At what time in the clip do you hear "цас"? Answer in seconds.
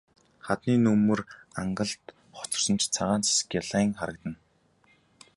3.27-3.39